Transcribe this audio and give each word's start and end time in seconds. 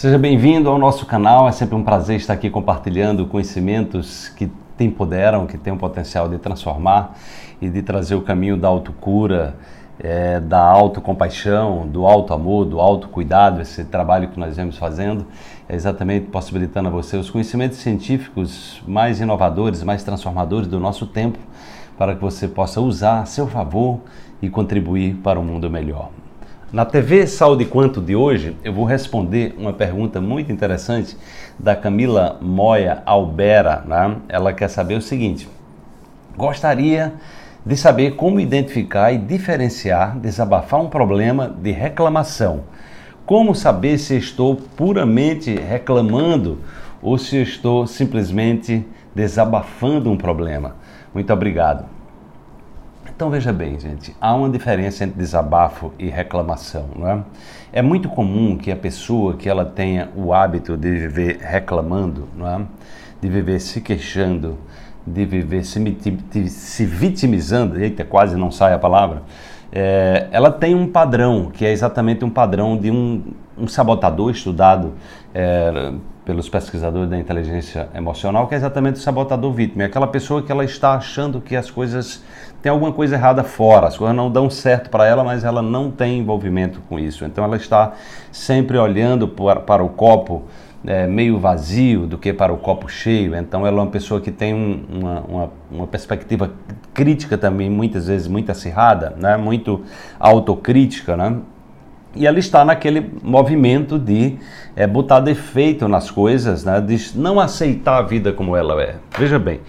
Seja 0.00 0.16
bem-vindo 0.16 0.70
ao 0.70 0.78
nosso 0.78 1.04
canal, 1.04 1.48
é 1.48 1.50
sempre 1.50 1.74
um 1.74 1.82
prazer 1.82 2.18
estar 2.18 2.32
aqui 2.32 2.48
compartilhando 2.48 3.26
conhecimentos 3.26 4.28
que 4.28 4.46
te 4.46 4.84
empoderam, 4.84 5.44
que 5.44 5.58
têm 5.58 5.72
o 5.72 5.76
potencial 5.76 6.28
de 6.28 6.38
transformar 6.38 7.18
e 7.60 7.68
de 7.68 7.82
trazer 7.82 8.14
o 8.14 8.22
caminho 8.22 8.56
da 8.56 8.68
autocura, 8.68 9.56
é, 9.98 10.38
da 10.38 10.60
autocompaixão, 10.60 11.84
do 11.88 12.06
auto-amor, 12.06 12.64
do 12.64 12.78
autocuidado, 12.78 13.60
esse 13.60 13.84
trabalho 13.86 14.28
que 14.28 14.38
nós 14.38 14.56
vemos 14.56 14.78
fazendo, 14.78 15.26
é 15.68 15.74
exatamente 15.74 16.26
possibilitando 16.28 16.86
a 16.86 16.92
você 16.92 17.16
os 17.16 17.28
conhecimentos 17.28 17.78
científicos 17.78 18.80
mais 18.86 19.20
inovadores, 19.20 19.82
mais 19.82 20.04
transformadores 20.04 20.68
do 20.68 20.78
nosso 20.78 21.08
tempo, 21.08 21.40
para 21.98 22.14
que 22.14 22.20
você 22.20 22.46
possa 22.46 22.80
usar 22.80 23.22
a 23.22 23.26
seu 23.26 23.48
favor 23.48 23.98
e 24.40 24.48
contribuir 24.48 25.16
para 25.16 25.40
um 25.40 25.44
mundo 25.44 25.68
melhor. 25.68 26.10
Na 26.70 26.84
TV 26.84 27.26
Saúde 27.26 27.64
Quanto 27.64 27.98
de 27.98 28.14
hoje, 28.14 28.54
eu 28.62 28.74
vou 28.74 28.84
responder 28.84 29.54
uma 29.56 29.72
pergunta 29.72 30.20
muito 30.20 30.52
interessante 30.52 31.16
da 31.58 31.74
Camila 31.74 32.36
Moya 32.42 33.02
Albera. 33.06 33.82
Né? 33.86 34.16
Ela 34.28 34.52
quer 34.52 34.68
saber 34.68 34.94
o 34.96 35.00
seguinte: 35.00 35.48
gostaria 36.36 37.14
de 37.64 37.74
saber 37.74 38.16
como 38.16 38.38
identificar 38.38 39.10
e 39.10 39.16
diferenciar, 39.16 40.18
desabafar 40.18 40.78
um 40.82 40.90
problema 40.90 41.48
de 41.48 41.70
reclamação. 41.70 42.64
Como 43.24 43.54
saber 43.54 43.96
se 43.96 44.18
estou 44.18 44.54
puramente 44.54 45.54
reclamando 45.54 46.58
ou 47.00 47.16
se 47.16 47.40
estou 47.40 47.86
simplesmente 47.86 48.86
desabafando 49.14 50.10
um 50.10 50.18
problema? 50.18 50.76
Muito 51.14 51.32
obrigado. 51.32 51.97
Então 53.18 53.30
veja 53.30 53.52
bem, 53.52 53.80
gente, 53.80 54.14
há 54.20 54.32
uma 54.32 54.48
diferença 54.48 55.02
entre 55.02 55.18
desabafo 55.18 55.92
e 55.98 56.06
reclamação, 56.08 56.88
não 56.94 57.10
é? 57.10 57.24
É 57.72 57.82
muito 57.82 58.08
comum 58.08 58.56
que 58.56 58.70
a 58.70 58.76
pessoa 58.76 59.34
que 59.34 59.48
ela 59.48 59.64
tenha 59.64 60.08
o 60.14 60.32
hábito 60.32 60.76
de 60.76 60.88
viver 60.88 61.38
reclamando, 61.40 62.28
não 62.36 62.46
é? 62.46 62.64
De 63.20 63.28
viver 63.28 63.58
se 63.58 63.80
queixando, 63.80 64.56
de 65.04 65.24
viver 65.24 65.64
se, 65.64 66.48
se 66.48 66.86
vitimizando, 66.86 67.82
eita, 67.82 68.04
quase 68.04 68.36
não 68.36 68.52
sai 68.52 68.72
a 68.72 68.78
palavra, 68.78 69.24
é, 69.70 70.28
ela 70.30 70.50
tem 70.50 70.74
um 70.74 70.86
padrão, 70.86 71.50
que 71.52 71.64
é 71.64 71.70
exatamente 71.70 72.24
um 72.24 72.30
padrão 72.30 72.76
de 72.76 72.90
um, 72.90 73.22
um 73.56 73.68
sabotador 73.68 74.30
estudado 74.30 74.94
é, 75.34 75.92
pelos 76.24 76.48
pesquisadores 76.48 77.08
da 77.08 77.18
inteligência 77.18 77.88
emocional, 77.94 78.46
que 78.46 78.54
é 78.54 78.58
exatamente 78.58 78.96
o 78.96 78.98
sabotador 78.98 79.52
vítima. 79.52 79.82
É 79.82 79.86
aquela 79.86 80.06
pessoa 80.06 80.42
que 80.42 80.52
ela 80.52 80.64
está 80.64 80.94
achando 80.94 81.40
que 81.40 81.56
as 81.56 81.70
coisas 81.70 82.22
tem 82.60 82.70
alguma 82.70 82.92
coisa 82.92 83.14
errada 83.14 83.44
fora, 83.44 83.86
as 83.86 83.96
coisas 83.96 84.16
não 84.16 84.30
dão 84.30 84.50
certo 84.50 84.90
para 84.90 85.06
ela, 85.06 85.22
mas 85.22 85.44
ela 85.44 85.62
não 85.62 85.90
tem 85.90 86.18
envolvimento 86.18 86.80
com 86.88 86.98
isso. 86.98 87.24
Então 87.24 87.44
ela 87.44 87.56
está 87.56 87.92
sempre 88.32 88.76
olhando 88.76 89.28
para, 89.28 89.60
para 89.60 89.82
o 89.82 89.88
copo 89.88 90.44
é, 90.86 91.06
meio 91.06 91.38
vazio 91.38 92.06
do 92.06 92.16
que 92.16 92.32
para 92.32 92.52
o 92.52 92.56
copo 92.56 92.88
cheio. 92.88 93.34
Então 93.34 93.66
ela 93.66 93.80
é 93.80 93.82
uma 93.82 93.90
pessoa 93.90 94.20
que 94.20 94.30
tem 94.30 94.54
um, 94.54 94.84
uma, 94.90 95.20
uma, 95.20 95.50
uma, 95.70 95.86
perspectiva 95.86 96.50
crítica 96.94 97.36
também, 97.36 97.68
muitas 97.68 98.06
vezes 98.06 98.28
muito 98.28 98.50
acirrada, 98.50 99.14
né? 99.18 99.36
muito 99.36 99.82
autocrítica, 100.18 101.16
né? 101.16 101.36
E 102.14 102.26
ela 102.26 102.38
está 102.38 102.64
naquele 102.64 103.12
movimento 103.22 103.98
de 103.98 104.38
é, 104.74 104.86
botar 104.86 105.20
defeito 105.20 105.86
nas 105.86 106.10
coisas, 106.10 106.64
né? 106.64 106.80
de 106.80 107.16
não 107.16 107.38
aceitar 107.38 107.98
a 107.98 108.02
vida 108.02 108.32
como 108.32 108.56
ela 108.56 108.80
é. 108.82 108.96
Veja 109.16 109.38
bem, 109.38 109.60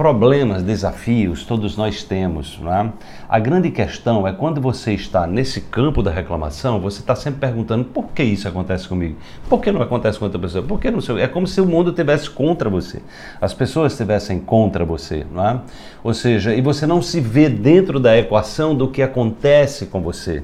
problemas, 0.00 0.62
desafios, 0.62 1.44
todos 1.44 1.76
nós 1.76 2.02
temos. 2.02 2.58
Não 2.58 2.72
é? 2.72 2.90
A 3.28 3.38
grande 3.38 3.70
questão 3.70 4.26
é 4.26 4.32
quando 4.32 4.58
você 4.58 4.94
está 4.94 5.26
nesse 5.26 5.60
campo 5.60 6.02
da 6.02 6.10
reclamação, 6.10 6.80
você 6.80 7.00
está 7.00 7.14
sempre 7.14 7.40
perguntando 7.40 7.84
por 7.84 8.06
que 8.06 8.22
isso 8.22 8.48
acontece 8.48 8.88
comigo? 8.88 9.16
Por 9.46 9.60
que 9.60 9.70
não 9.70 9.82
acontece 9.82 10.18
com 10.18 10.24
outra 10.24 10.40
pessoa? 10.40 10.64
Por 10.64 10.80
que 10.80 10.90
não 10.90 11.02
sei? 11.02 11.20
É 11.20 11.28
como 11.28 11.46
se 11.46 11.60
o 11.60 11.66
mundo 11.66 11.90
estivesse 11.90 12.30
contra 12.30 12.70
você. 12.70 13.02
As 13.42 13.52
pessoas 13.52 13.92
estivessem 13.92 14.40
contra 14.40 14.86
você. 14.86 15.26
Não 15.30 15.46
é? 15.46 15.60
Ou 16.02 16.14
seja, 16.14 16.54
e 16.54 16.62
você 16.62 16.86
não 16.86 17.02
se 17.02 17.20
vê 17.20 17.50
dentro 17.50 18.00
da 18.00 18.16
equação 18.16 18.74
do 18.74 18.88
que 18.88 19.02
acontece 19.02 19.84
com 19.84 20.00
você. 20.00 20.42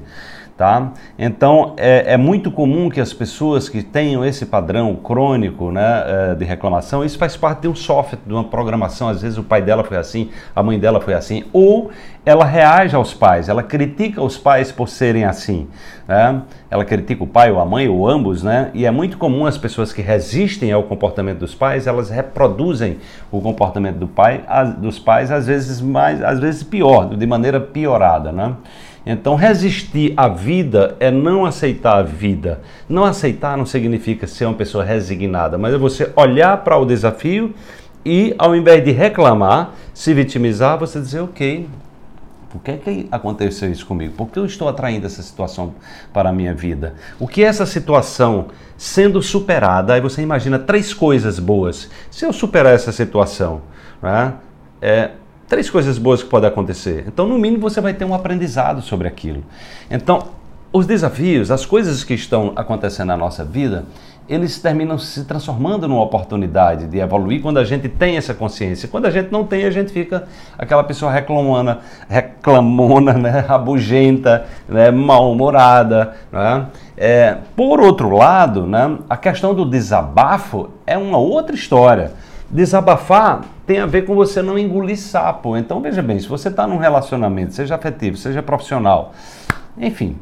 Tá? 0.57 0.91
Então 1.19 1.75
é, 1.77 2.13
é, 2.13 2.17
muito 2.17 2.49
comum 2.49 2.89
que 2.89 2.99
as 2.99 3.13
pessoas 3.13 3.69
que 3.69 3.83
tenham 3.83 4.25
esse 4.25 4.43
padrão 4.43 4.95
crônico 4.95 5.69
né, 5.69 6.03
é, 6.31 6.33
de 6.33 6.43
reclamação, 6.43 7.05
isso 7.05 7.15
faz 7.15 7.37
parte 7.37 7.61
de 7.61 7.67
um 7.67 7.75
software, 7.75 8.17
de 8.25 8.33
uma 8.33 8.43
programação. 8.43 9.07
Às 9.07 9.21
vezes 9.21 9.37
o 9.37 9.43
pai 9.43 9.61
dela 9.61 9.83
foi 9.83 9.97
assim, 9.97 10.31
a 10.55 10.63
mãe 10.63 10.79
dela 10.79 10.99
foi 10.99 11.13
assim, 11.13 11.43
ou 11.53 11.91
ela 12.25 12.43
reage 12.43 12.95
aos 12.95 13.13
pais, 13.13 13.49
ela 13.49 13.61
critica 13.61 14.19
os 14.19 14.35
pais 14.35 14.71
por 14.71 14.89
serem 14.89 15.25
assim. 15.25 15.67
Né? 16.07 16.41
Ela 16.71 16.83
critica 16.83 17.23
o 17.23 17.27
pai 17.27 17.51
ou 17.51 17.59
a 17.59 17.65
mãe 17.65 17.87
ou 17.87 18.07
ambos, 18.07 18.41
né? 18.41 18.71
E 18.73 18.85
é 18.85 18.91
muito 18.91 19.17
comum 19.17 19.45
as 19.45 19.57
pessoas 19.57 19.93
que 19.93 20.01
resistem 20.01 20.71
ao 20.71 20.83
comportamento 20.83 21.39
dos 21.39 21.53
pais, 21.53 21.85
elas 21.85 22.09
reproduzem 22.09 22.97
o 23.31 23.39
comportamento 23.41 23.97
do 23.97 24.07
pai, 24.07 24.43
dos 24.79 24.97
pais, 24.97 25.31
às 25.31 25.45
vezes 25.45 25.79
mais, 25.79 26.23
às 26.23 26.39
vezes 26.39 26.63
pior, 26.63 27.15
de 27.15 27.27
maneira 27.27 27.59
piorada, 27.59 28.31
né? 28.31 28.55
Então, 29.09 29.35
resistir 29.35 30.13
à 30.17 30.27
vida 30.27 30.95
é 30.99 31.09
não 31.09 31.45
aceitar 31.45 31.99
a 31.99 32.03
vida. 32.03 32.61
Não 32.89 33.05
aceitar 33.05 33.57
não 33.57 33.65
significa 33.65 34.27
ser 34.27 34.45
uma 34.45 34.53
pessoa 34.53 34.83
resignada, 34.83 35.57
mas 35.57 35.73
é 35.73 35.77
você 35.77 36.11
olhar 36.15 36.57
para 36.63 36.77
o 36.77 36.85
desafio 36.85 37.53
e, 38.05 38.35
ao 38.37 38.55
invés 38.55 38.83
de 38.83 38.91
reclamar, 38.91 39.71
se 39.93 40.13
vitimizar, 40.13 40.77
você 40.77 40.99
dizer: 40.99 41.21
ok, 41.21 41.67
por 42.49 42.61
que, 42.61 42.77
que 42.77 43.07
aconteceu 43.11 43.71
isso 43.71 43.85
comigo? 43.85 44.13
Por 44.13 44.29
que 44.29 44.39
eu 44.39 44.45
estou 44.45 44.67
atraindo 44.67 45.05
essa 45.05 45.21
situação 45.21 45.75
para 46.13 46.29
a 46.29 46.33
minha 46.33 46.53
vida? 46.53 46.95
O 47.19 47.27
que 47.27 47.43
é 47.43 47.47
essa 47.47 47.65
situação 47.65 48.47
sendo 48.77 49.21
superada? 49.21 49.93
Aí 49.93 50.01
você 50.01 50.21
imagina 50.21 50.57
três 50.57 50.93
coisas 50.93 51.39
boas. 51.39 51.89
Se 52.09 52.25
eu 52.25 52.31
superar 52.31 52.73
essa 52.73 52.91
situação, 52.91 53.61
né, 54.01 54.33
é, 54.81 55.11
três 55.47 55.69
coisas 55.69 55.97
boas 55.97 56.21
que 56.21 56.29
podem 56.29 56.49
acontecer. 56.49 57.05
Então, 57.07 57.27
no 57.27 57.37
mínimo, 57.37 57.61
você 57.61 57.79
vai 57.81 57.93
ter 57.93 58.05
um 58.05 58.13
aprendizado 58.13 58.81
sobre 58.81 59.07
aquilo. 59.07 59.43
Então, 59.89 60.27
os 60.71 60.85
desafios, 60.85 61.49
as 61.49 61.65
coisas 61.65 62.03
que 62.03 62.13
estão 62.13 62.51
acontecendo 62.55 63.07
na 63.07 63.17
nossa 63.17 63.43
vida, 63.43 63.85
eles 64.27 64.59
terminam 64.59 64.97
se 64.97 65.23
transformando 65.23 65.87
numa 65.87 66.03
oportunidade 66.03 66.85
de 66.87 66.99
evoluir 66.99 67.41
quando 67.41 67.59
a 67.59 67.63
gente 67.63 67.87
tem 67.87 68.17
essa 68.17 68.33
consciência. 68.33 68.89
Quando 68.89 69.05
a 69.05 69.09
gente 69.09 69.31
não 69.31 69.45
tem, 69.45 69.63
a 69.63 69.71
gente 69.71 69.91
fica 69.91 70.27
aquela 70.57 70.83
pessoa 70.83 71.09
reclamona, 71.09 71.79
reclamona, 72.09 73.13
né, 73.13 73.39
rabugenta, 73.47 74.45
né, 74.67 74.91
mal-humorada. 74.91 76.15
Né? 76.29 76.65
É, 76.97 77.37
por 77.55 77.79
outro 77.79 78.09
lado, 78.09 78.67
né, 78.67 78.97
a 79.09 79.15
questão 79.15 79.53
do 79.53 79.63
desabafo 79.63 80.71
é 80.85 80.97
uma 80.97 81.17
outra 81.17 81.55
história. 81.55 82.11
Desabafar 82.49 83.43
tem 83.67 83.79
a 83.79 83.85
ver 83.85 84.05
com 84.05 84.15
você 84.15 84.41
não 84.41 84.57
engolir 84.57 84.97
sapo. 84.97 85.57
Então 85.57 85.81
veja 85.81 86.01
bem, 86.01 86.17
se 86.17 86.27
você 86.27 86.47
está 86.47 86.65
num 86.65 86.77
relacionamento, 86.77 87.53
seja 87.53 87.75
afetivo, 87.75 88.15
seja 88.15 88.41
profissional, 88.41 89.13
enfim, 89.77 90.15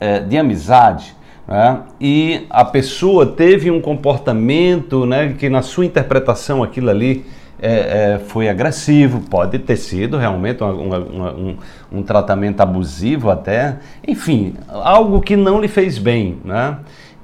é, 0.00 0.20
de 0.20 0.38
amizade, 0.38 1.14
né, 1.46 1.80
e 2.00 2.46
a 2.48 2.64
pessoa 2.64 3.26
teve 3.26 3.70
um 3.70 3.80
comportamento 3.80 5.04
né, 5.04 5.34
que 5.38 5.50
na 5.50 5.60
sua 5.60 5.84
interpretação 5.84 6.62
aquilo 6.62 6.88
ali 6.88 7.26
é, 7.60 8.14
é, 8.14 8.18
foi 8.18 8.48
agressivo, 8.48 9.20
pode 9.20 9.58
ter 9.58 9.76
sido 9.76 10.16
realmente 10.16 10.62
uma, 10.62 10.72
uma, 10.72 10.98
uma, 10.98 11.32
um, 11.32 11.56
um, 11.92 12.02
tratamento 12.02 12.60
abusivo 12.60 13.30
até, 13.30 13.76
enfim, 14.06 14.54
algo 14.68 15.20
que 15.20 15.36
não 15.36 15.60
lhe 15.60 15.68
fez 15.68 15.98
bem, 15.98 16.38
né? 16.44 16.78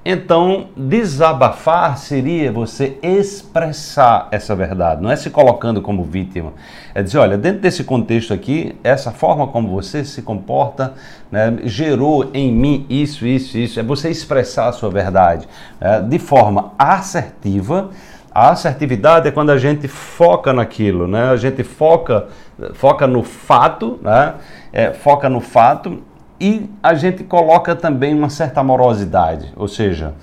Então, 0.06 0.68
desabafar 0.76 1.96
seria 1.96 2.52
você 2.52 2.98
expressar 3.02 4.28
essa 4.30 4.54
verdade, 4.54 5.02
não 5.02 5.10
é 5.10 5.16
se 5.16 5.30
colocando 5.30 5.80
como 5.80 6.04
vítima. 6.04 6.52
É 6.94 7.02
dizer, 7.02 7.16
olha, 7.16 7.38
dentro 7.38 7.62
desse 7.62 7.84
contexto 7.84 8.34
aqui, 8.34 8.76
essa 8.84 9.10
forma 9.10 9.46
como 9.46 9.68
você 9.68 10.04
se 10.04 10.20
comporta 10.20 10.92
né, 11.32 11.56
gerou 11.64 12.30
em 12.34 12.52
mim 12.52 12.84
isso, 12.90 13.26
isso, 13.26 13.56
isso. 13.56 13.80
É 13.80 13.82
você 13.82 14.10
expressar 14.10 14.68
a 14.68 14.72
sua 14.72 14.90
verdade 14.90 15.48
né, 15.80 16.02
de 16.02 16.18
forma 16.18 16.72
assertiva. 16.78 17.88
A 18.30 18.50
assertividade 18.50 19.26
é 19.28 19.30
quando 19.30 19.50
a 19.50 19.58
gente 19.58 19.88
foca 19.88 20.52
naquilo, 20.52 21.06
né? 21.06 21.30
A 21.30 21.36
gente 21.36 21.62
foca, 21.62 22.26
foca 22.72 23.06
no 23.06 23.22
fato, 23.22 24.00
né? 24.02 24.34
É, 24.72 24.92
foca 24.92 25.28
no 25.28 25.40
fato 25.40 26.02
e 26.40 26.68
a 26.82 26.94
gente 26.94 27.24
coloca 27.24 27.76
também 27.76 28.14
uma 28.14 28.28
certa 28.28 28.60
amorosidade, 28.60 29.52
ou 29.56 29.68
seja, 29.68 30.14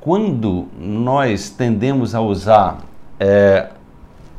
quando 0.00 0.68
nós 0.78 1.50
tendemos 1.50 2.14
a 2.14 2.20
usar 2.20 2.78
é, 3.18 3.68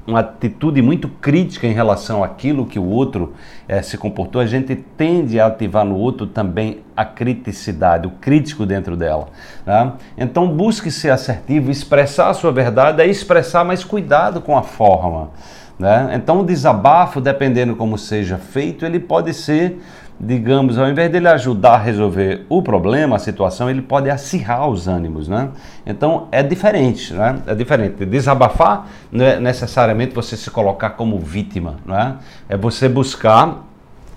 uma 0.08 0.22
atitude 0.22 0.82
muito 0.82 1.10
crítica 1.10 1.68
em 1.68 1.74
relação 1.74 2.24
àquilo 2.24 2.66
que 2.66 2.80
o 2.80 2.86
outro 2.86 3.34
é, 3.68 3.82
se 3.82 3.98
comportou, 3.98 4.40
a 4.40 4.46
gente 4.46 4.74
tende 4.74 5.38
a 5.38 5.48
ativar 5.48 5.84
no 5.84 5.98
outro 5.98 6.26
também 6.26 6.80
a 6.96 7.04
criticidade, 7.04 8.08
o 8.08 8.12
crítico 8.12 8.66
dentro 8.66 8.96
dela. 8.96 9.28
Né? 9.66 9.92
Então 10.18 10.48
busque 10.48 10.90
ser 10.90 11.10
assertivo, 11.10 11.70
expressar 11.70 12.30
a 12.30 12.34
sua 12.34 12.54
verdade 12.54 13.02
é 13.02 13.06
expressar, 13.06 13.66
mas 13.66 13.84
cuidado 13.84 14.40
com 14.40 14.58
a 14.58 14.64
forma. 14.64 15.32
Né? 15.78 16.12
Então 16.16 16.42
o 16.42 16.46
desabafo, 16.46 17.22
dependendo 17.22 17.76
como 17.76 17.98
seja 17.98 18.38
feito, 18.38 18.86
ele 18.86 19.00
pode 19.00 19.34
ser 19.34 19.80
digamos, 20.20 20.80
ao 20.80 20.90
invés 20.90 21.12
dele 21.12 21.28
ajudar 21.28 21.74
a 21.74 21.78
resolver 21.78 22.46
o 22.50 22.62
problema, 22.62 23.18
a 23.18 23.20
situação, 23.20 23.70
ele 23.70 23.84
pode 23.84 24.10
acirrar 24.10 24.68
os 24.68 24.88
ânimos, 24.88 25.28
né? 25.28 25.50
Então 25.86 26.28
é 26.32 26.42
diferente, 26.42 27.14
né? 27.14 27.40
É 27.46 27.54
diferente. 27.54 28.04
Desabafar 28.04 28.88
não 29.12 29.24
é 29.24 29.40
necessariamente 29.40 30.16
você 30.16 30.36
se 30.36 30.50
colocar 30.50 30.92
como 30.92 31.20
vítima, 31.20 31.76
né? 31.86 32.16
É 32.50 32.58
você 32.58 32.90
buscar 32.90 33.64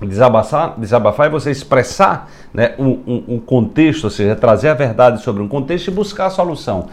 desabafar, 0.01 0.75
desabafar 0.79 1.27
é 1.27 1.29
você 1.29 1.51
expressar 1.51 2.31
né, 2.55 2.75
um, 2.79 2.89
um, 2.89 3.25
um 3.35 3.39
contexto, 3.39 4.05
ou 4.05 4.11
seja, 4.11 4.35
trazer 4.35 4.69
a 4.69 4.75
verdade 4.75 5.23
sobre 5.23 5.43
um 5.43 5.49
contexto 5.49 5.89
e 5.89 5.91
buscar 5.91 6.27
a 6.27 6.31
solução. 6.31 6.89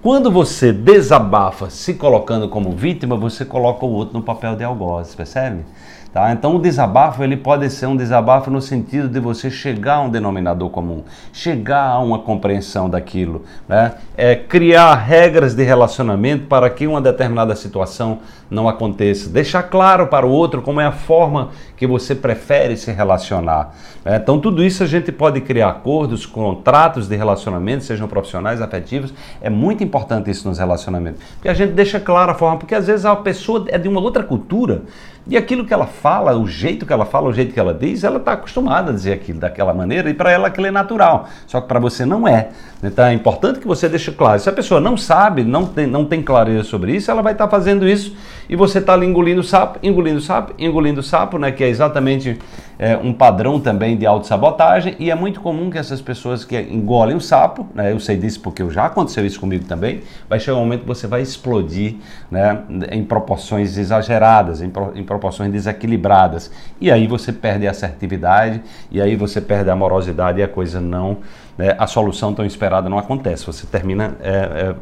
Quando 0.00 0.30
você 0.30 0.72
desabafa 0.72 1.70
se 1.70 1.94
colocando 1.94 2.48
como 2.48 2.70
vítima, 2.70 3.16
você 3.16 3.44
coloca 3.44 3.84
o 3.84 3.90
outro 3.90 4.16
no 4.16 4.22
papel 4.22 4.54
de 4.54 4.62
algoz, 4.62 5.12
percebe? 5.12 5.64
Tá? 6.12 6.32
Então 6.32 6.56
o 6.56 6.58
desabafo 6.58 7.22
ele 7.22 7.36
pode 7.36 7.68
ser 7.68 7.84
um 7.86 7.94
desabafo 7.94 8.50
no 8.50 8.62
sentido 8.62 9.08
de 9.08 9.20
você 9.20 9.50
chegar 9.50 9.96
a 9.96 10.00
um 10.00 10.08
denominador 10.08 10.70
comum, 10.70 11.04
chegar 11.34 11.90
a 11.90 11.98
uma 11.98 12.18
compreensão 12.18 12.88
daquilo, 12.88 13.44
né? 13.68 13.92
é, 14.16 14.34
criar 14.34 14.94
regras 14.94 15.54
de 15.54 15.62
relacionamento 15.62 16.46
para 16.46 16.70
que 16.70 16.86
uma 16.86 17.00
determinada 17.00 17.54
situação 17.54 18.20
não 18.50 18.66
aconteça, 18.66 19.28
deixar 19.28 19.64
claro 19.64 20.06
para 20.06 20.26
o 20.26 20.30
outro 20.30 20.62
como 20.62 20.80
é 20.80 20.86
a 20.86 20.92
forma 20.92 21.50
que 21.76 21.86
você 21.86 22.14
prefere 22.14 22.74
se 22.78 22.90
relacionar. 22.90 23.74
Né? 24.02 24.16
Então 24.16 24.40
tudo 24.40 24.64
isso 24.64 24.82
a 24.82 24.86
gente 24.86 25.12
pode 25.12 25.42
criar 25.42 25.68
acordos, 25.68 26.24
contratos 26.24 27.06
de 27.06 27.16
relacionamento, 27.16 27.84
sejam 27.84 28.08
profissionais, 28.08 28.62
afetivos, 28.62 29.12
é 29.42 29.50
muito 29.50 29.84
importante 29.88 30.30
isso 30.30 30.48
nos 30.48 30.58
relacionamentos, 30.58 31.22
porque 31.34 31.48
a 31.48 31.54
gente 31.54 31.72
deixa 31.72 31.98
claro 31.98 32.30
a 32.30 32.34
forma, 32.34 32.58
porque 32.58 32.74
às 32.74 32.86
vezes 32.86 33.04
a 33.04 33.16
pessoa 33.16 33.64
é 33.68 33.78
de 33.78 33.88
uma 33.88 34.00
outra 34.00 34.22
cultura 34.22 34.82
e 35.28 35.36
aquilo 35.36 35.66
que 35.66 35.74
ela 35.74 35.86
fala, 35.86 36.36
o 36.38 36.48
jeito 36.48 36.86
que 36.86 36.92
ela 36.92 37.04
fala, 37.04 37.28
o 37.28 37.32
jeito 37.32 37.52
que 37.52 37.60
ela 37.60 37.74
diz, 37.74 38.02
ela 38.02 38.16
está 38.16 38.32
acostumada 38.32 38.90
a 38.90 38.94
dizer 38.94 39.12
aquilo 39.12 39.38
daquela 39.38 39.74
maneira 39.74 40.08
e 40.08 40.14
para 40.14 40.30
ela 40.30 40.48
aquilo 40.48 40.66
é 40.66 40.70
natural. 40.70 41.28
Só 41.46 41.60
que 41.60 41.68
para 41.68 41.78
você 41.78 42.06
não 42.06 42.26
é. 42.26 42.48
Então 42.82 43.04
é 43.04 43.12
importante 43.12 43.58
que 43.58 43.66
você 43.66 43.88
deixe 43.90 44.10
claro. 44.10 44.40
Se 44.40 44.48
a 44.48 44.52
pessoa 44.52 44.80
não 44.80 44.96
sabe, 44.96 45.44
não 45.44 45.66
tem, 45.66 45.86
não 45.86 46.06
tem 46.06 46.22
clareza 46.22 46.64
sobre 46.64 46.96
isso, 46.96 47.10
ela 47.10 47.20
vai 47.20 47.32
estar 47.32 47.46
tá 47.46 47.50
fazendo 47.50 47.86
isso 47.86 48.16
e 48.48 48.56
você 48.56 48.78
está 48.78 48.94
ali 48.94 49.04
engolindo 49.04 49.42
sapo, 49.42 49.78
engolindo 49.82 50.20
sapo, 50.20 50.54
engolindo 50.58 51.02
sapo, 51.02 51.38
né? 51.38 51.52
Que 51.52 51.64
é 51.64 51.68
exatamente 51.68 52.38
é, 52.78 52.96
um 52.96 53.12
padrão 53.12 53.60
também 53.60 53.98
de 53.98 54.06
autossabotagem 54.06 54.96
e 54.98 55.10
é 55.10 55.14
muito 55.14 55.40
comum 55.40 55.68
que 55.68 55.76
essas 55.76 56.00
pessoas 56.00 56.44
que 56.44 56.58
engolem 56.58 57.16
o 57.16 57.20
sapo, 57.20 57.66
né? 57.74 57.92
Eu 57.92 58.00
sei 58.00 58.16
disso 58.16 58.40
porque 58.40 58.68
já 58.70 58.86
aconteceu 58.86 59.26
isso 59.26 59.40
comigo 59.40 59.64
também, 59.66 60.02
vai 60.28 60.40
chegar 60.40 60.56
um 60.56 60.60
momento 60.60 60.82
que 60.82 60.86
você 60.86 61.06
vai 61.06 61.20
explodir, 61.20 61.96
né? 62.30 62.62
Em 62.90 63.04
proporções 63.04 63.76
exageradas, 63.76 64.62
em, 64.62 64.70
pro, 64.70 64.92
em 64.94 65.02
proporções 65.02 65.17
desequilibradas 65.50 66.50
e 66.80 66.90
aí 66.90 67.06
você 67.06 67.32
perde 67.32 67.66
a 67.66 67.70
assertividade 67.70 68.62
e 68.90 69.00
aí 69.00 69.16
você 69.16 69.40
perde 69.40 69.70
a 69.70 69.72
amorosidade 69.72 70.40
e 70.40 70.42
a 70.42 70.48
coisa 70.48 70.80
não 70.80 71.18
né, 71.58 71.74
a 71.76 71.88
solução 71.88 72.32
tão 72.32 72.46
esperada 72.46 72.88
não 72.88 72.96
acontece. 72.96 73.44
Você 73.44 73.66
termina 73.66 74.16
é, 74.20 74.30
é, 74.30 74.74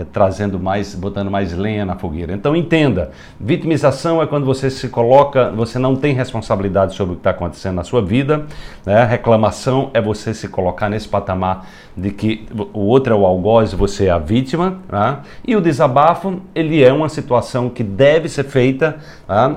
é, 0.00 0.04
trazendo 0.12 0.58
mais, 0.58 0.92
botando 0.92 1.30
mais 1.30 1.52
lenha 1.52 1.86
na 1.86 1.94
fogueira. 1.94 2.32
Então 2.32 2.56
entenda, 2.56 3.12
vitimização 3.38 4.20
é 4.20 4.26
quando 4.26 4.44
você 4.44 4.68
se 4.68 4.88
coloca, 4.88 5.50
você 5.52 5.78
não 5.78 5.94
tem 5.94 6.12
responsabilidade 6.12 6.94
sobre 6.94 7.12
o 7.12 7.16
que 7.16 7.20
está 7.20 7.30
acontecendo 7.30 7.76
na 7.76 7.84
sua 7.84 8.02
vida. 8.02 8.44
Né? 8.84 9.04
Reclamação 9.04 9.90
é 9.94 10.00
você 10.00 10.34
se 10.34 10.48
colocar 10.48 10.90
nesse 10.90 11.08
patamar 11.08 11.64
de 11.96 12.10
que 12.10 12.44
o 12.74 12.80
outro 12.80 13.14
é 13.14 13.16
o 13.16 13.24
algoz, 13.24 13.72
você 13.72 14.06
é 14.06 14.10
a 14.10 14.18
vítima. 14.18 14.80
Né? 14.90 15.18
E 15.46 15.54
o 15.54 15.60
desabafo, 15.60 16.40
ele 16.52 16.82
é 16.82 16.92
uma 16.92 17.08
situação 17.08 17.70
que 17.70 17.84
deve 17.84 18.28
ser 18.28 18.44
feita 18.44 18.96
né? 19.28 19.56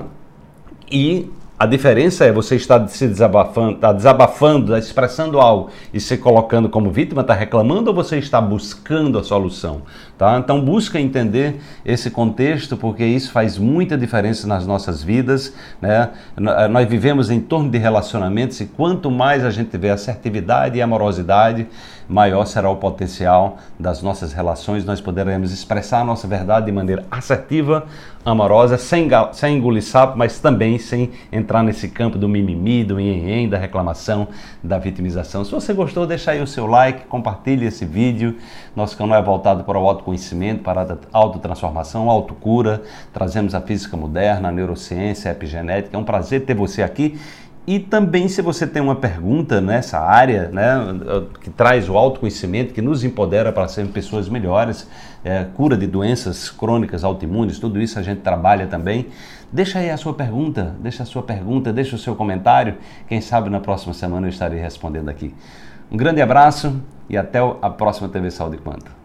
E 0.90 1.30
a 1.60 1.66
diferença 1.66 2.24
é 2.24 2.32
você 2.32 2.56
estar 2.56 2.88
se 2.88 3.06
desabafando, 3.06 3.74
está 3.74 3.92
desabafando, 3.92 4.72
tá 4.72 4.78
expressando 4.78 5.38
algo 5.38 5.68
e 5.92 6.00
se 6.00 6.16
colocando 6.16 6.70
como 6.70 6.90
vítima, 6.90 7.20
está 7.20 7.34
reclamando 7.34 7.90
ou 7.90 7.94
você 7.94 8.16
está 8.16 8.40
buscando 8.40 9.18
a 9.18 9.22
solução? 9.22 9.82
Tá? 10.16 10.38
Então 10.38 10.58
busca 10.64 10.98
entender 10.98 11.60
esse 11.84 12.10
contexto 12.10 12.78
porque 12.78 13.04
isso 13.04 13.30
faz 13.30 13.58
muita 13.58 13.98
diferença 13.98 14.46
nas 14.46 14.66
nossas 14.66 15.02
vidas. 15.02 15.52
Né? 15.82 16.08
Nós 16.70 16.88
vivemos 16.88 17.28
em 17.30 17.42
torno 17.42 17.68
de 17.68 17.76
relacionamentos 17.76 18.58
e 18.62 18.64
quanto 18.64 19.10
mais 19.10 19.44
a 19.44 19.50
gente 19.50 19.68
tiver 19.68 19.90
assertividade 19.90 20.78
e 20.78 20.80
amorosidade, 20.80 21.68
maior 22.08 22.46
será 22.46 22.70
o 22.70 22.76
potencial 22.76 23.58
das 23.78 24.02
nossas 24.02 24.32
relações, 24.32 24.84
nós 24.84 25.00
poderemos 25.00 25.52
expressar 25.52 26.00
a 26.00 26.04
nossa 26.04 26.26
verdade 26.26 26.66
de 26.66 26.72
maneira 26.72 27.04
assertiva, 27.10 27.86
amorosa, 28.24 28.76
sem, 28.76 29.08
sem 29.32 29.56
engolir 29.56 29.82
sapo, 29.82 30.16
mas 30.16 30.38
também 30.38 30.78
sem 30.78 31.10
entrar 31.32 31.62
nesse 31.62 31.88
campo 31.88 32.18
do 32.18 32.28
mimimi, 32.28 32.84
do 32.84 33.00
enhen, 33.00 33.48
da 33.48 33.56
reclamação, 33.56 34.28
da 34.62 34.78
vitimização. 34.78 35.44
Se 35.44 35.50
você 35.50 35.72
gostou, 35.72 36.06
deixa 36.06 36.32
aí 36.32 36.42
o 36.42 36.46
seu 36.46 36.66
like, 36.66 37.06
compartilhe 37.06 37.66
esse 37.66 37.84
vídeo. 37.84 38.36
Nosso 38.76 38.96
canal 38.96 39.18
é 39.18 39.22
voltado 39.22 39.64
para 39.64 39.78
o 39.78 39.88
autoconhecimento, 39.88 40.62
para 40.62 40.82
a 40.82 40.98
autotransformação, 41.12 42.10
autocura. 42.10 42.82
Trazemos 43.12 43.54
a 43.54 43.60
física 43.60 43.96
moderna, 43.96 44.48
a 44.48 44.52
neurociência, 44.52 45.30
a 45.30 45.32
epigenética. 45.32 45.96
É 45.96 45.98
um 45.98 46.04
prazer 46.04 46.44
ter 46.44 46.54
você 46.54 46.82
aqui. 46.82 47.18
E 47.70 47.78
também, 47.78 48.26
se 48.26 48.42
você 48.42 48.66
tem 48.66 48.82
uma 48.82 48.96
pergunta 48.96 49.60
nessa 49.60 50.00
área, 50.00 50.48
né, 50.48 50.74
que 51.40 51.50
traz 51.50 51.88
o 51.88 51.96
autoconhecimento, 51.96 52.74
que 52.74 52.82
nos 52.82 53.04
empodera 53.04 53.52
para 53.52 53.68
sermos 53.68 53.92
pessoas 53.92 54.28
melhores, 54.28 54.90
é, 55.22 55.44
cura 55.54 55.76
de 55.76 55.86
doenças 55.86 56.50
crônicas, 56.50 57.04
autoimunes, 57.04 57.60
tudo 57.60 57.80
isso 57.80 57.96
a 57.96 58.02
gente 58.02 58.22
trabalha 58.22 58.66
também. 58.66 59.06
Deixa 59.52 59.78
aí 59.78 59.88
a 59.88 59.96
sua 59.96 60.12
pergunta, 60.12 60.74
deixa 60.80 61.04
a 61.04 61.06
sua 61.06 61.22
pergunta, 61.22 61.72
deixa 61.72 61.94
o 61.94 61.98
seu 62.00 62.16
comentário. 62.16 62.74
Quem 63.06 63.20
sabe 63.20 63.48
na 63.48 63.60
próxima 63.60 63.94
semana 63.94 64.26
eu 64.26 64.30
estarei 64.30 64.58
respondendo 64.58 65.08
aqui. 65.08 65.32
Um 65.92 65.96
grande 65.96 66.20
abraço 66.20 66.74
e 67.08 67.16
até 67.16 67.38
a 67.38 67.70
próxima 67.70 68.08
TV 68.08 68.32
Saúde 68.32 68.58
Quanto. 68.58 68.99